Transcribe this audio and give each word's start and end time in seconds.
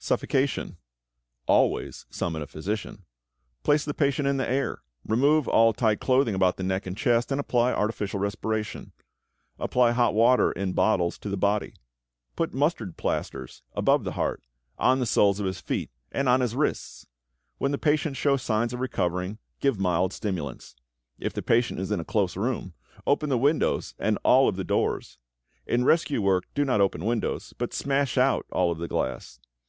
=Suffocation.= 0.00 0.78
Always 1.46 2.06
summon 2.10 2.40
a 2.42 2.46
physician. 2.46 3.04
Place 3.62 3.84
the 3.84 3.92
patient 3.94 4.26
in 4.26 4.38
the 4.38 4.48
air, 4.50 4.80
remove 5.06 5.46
all 5.46 5.72
tight 5.72 6.00
clothing 6.00 6.34
about 6.34 6.56
the 6.56 6.62
neck 6.64 6.86
and 6.86 6.96
chest, 6.96 7.30
and 7.30 7.38
apply 7.38 7.72
artificial 7.72 8.18
respiration. 8.18 8.92
Apply 9.60 9.92
hot 9.92 10.14
water 10.14 10.50
in 10.52 10.72
bottles 10.72 11.18
to 11.18 11.28
the 11.28 11.36
body. 11.36 11.74
Put 12.34 12.54
mustard 12.54 12.96
plasters 12.96 13.62
above 13.76 14.02
the 14.02 14.12
heart, 14.12 14.42
on 14.78 14.98
the 14.98 15.06
soles 15.06 15.38
of 15.38 15.46
his 15.46 15.60
feet, 15.60 15.90
and 16.10 16.28
on 16.30 16.40
his 16.40 16.56
wrists. 16.56 17.06
When 17.58 17.70
the 17.70 17.78
patient 17.78 18.16
shows 18.16 18.42
signs 18.42 18.72
of 18.72 18.80
recovering, 18.80 19.38
give 19.60 19.78
mild 19.78 20.12
stimulants. 20.14 20.74
If 21.18 21.34
the 21.34 21.42
patient 21.42 21.78
is 21.78 21.92
in 21.92 22.00
a 22.00 22.04
close 22.06 22.36
room, 22.36 22.72
open 23.06 23.28
the 23.28 23.38
windows 23.38 23.94
and 24.00 24.18
all 24.24 24.48
of 24.48 24.56
the 24.56 24.64
doors. 24.64 25.18
In 25.66 25.84
rescue 25.84 26.22
work 26.22 26.46
do 26.54 26.64
not 26.64 26.80
open 26.80 27.04
windows, 27.04 27.52
but 27.58 27.74
smash 27.74 28.16
out 28.18 28.46
all 28.50 28.72
of 28.72 28.78
the 28.78 28.88
glass. 28.88 29.38